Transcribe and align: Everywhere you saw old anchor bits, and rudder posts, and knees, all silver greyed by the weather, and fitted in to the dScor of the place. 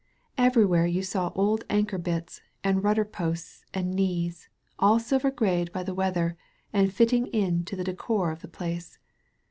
Everywhere 0.39 0.87
you 0.87 1.03
saw 1.03 1.31
old 1.35 1.63
anchor 1.69 1.99
bits, 1.99 2.41
and 2.63 2.83
rudder 2.83 3.05
posts, 3.05 3.65
and 3.71 3.93
knees, 3.93 4.49
all 4.79 4.97
silver 4.97 5.29
greyed 5.29 5.71
by 5.71 5.83
the 5.83 5.93
weather, 5.93 6.37
and 6.73 6.91
fitted 6.91 7.27
in 7.27 7.63
to 7.65 7.75
the 7.75 7.83
dScor 7.83 8.33
of 8.33 8.41
the 8.41 8.47
place. 8.47 8.97